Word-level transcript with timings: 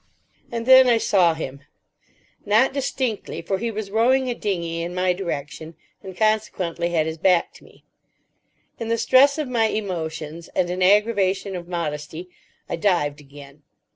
And 0.51 0.65
then 0.65 0.87
I 0.87 0.97
saw 0.97 1.35
Him. 1.35 1.61
Not 2.43 2.73
distinctly, 2.73 3.43
for 3.43 3.59
he 3.59 3.69
was 3.69 3.91
rowing 3.91 4.31
a 4.31 4.33
dinghy 4.33 4.81
in 4.81 4.95
my 4.95 5.13
direction, 5.13 5.75
and 6.01 6.17
consequently 6.17 6.89
had 6.89 7.05
his 7.05 7.19
back 7.19 7.53
to 7.53 7.63
me. 7.63 7.83
In 8.79 8.87
the 8.87 8.97
stress 8.97 9.37
of 9.37 9.47
my 9.47 9.65
emotions 9.65 10.47
and 10.55 10.71
an 10.71 10.81
aggravation 10.81 11.55
of 11.55 11.67
modesty, 11.67 12.29
I 12.67 12.77
dived 12.77 13.21
again. 13.21 13.61